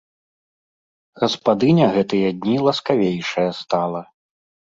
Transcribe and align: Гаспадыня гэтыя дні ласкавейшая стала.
Гаспадыня 1.23 1.87
гэтыя 1.97 2.27
дні 2.39 2.55
ласкавейшая 2.67 3.47
стала. 3.61 4.01